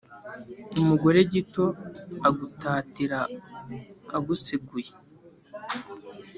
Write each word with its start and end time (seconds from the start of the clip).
Umugore 0.81 1.19
gito 1.31 1.65
agutatira 2.27 3.19
aguseguye. 4.17 4.91